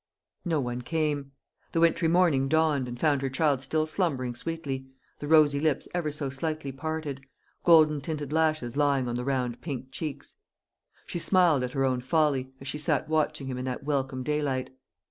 No 0.45 0.59
one 0.59 0.81
came. 0.81 1.33
The 1.73 1.79
wintry 1.79 2.07
morning 2.07 2.47
dawned, 2.47 2.87
and 2.87 2.99
found 2.99 3.21
her 3.21 3.29
child 3.29 3.61
still 3.61 3.85
slumbering 3.85 4.33
sweetly, 4.33 4.87
the 5.19 5.27
rosy 5.27 5.59
lips 5.59 5.87
ever 5.93 6.09
so 6.09 6.31
slightly 6.31 6.71
parted, 6.71 7.21
golden 7.63 8.01
tinted 8.01 8.33
lashes 8.33 8.75
lying 8.75 9.07
on 9.07 9.13
the 9.13 9.23
round 9.23 9.61
pink 9.61 9.91
cheeks. 9.91 10.37
She 11.05 11.19
smiled 11.19 11.61
at 11.61 11.73
her 11.73 11.85
own 11.85 12.01
folly, 12.01 12.49
as 12.59 12.67
she 12.67 12.79
sat 12.79 13.09
watching 13.09 13.45
him 13.45 13.59
in 13.59 13.65
that 13.65 13.83
welcome 13.83 14.23
daylight. 14.23 14.71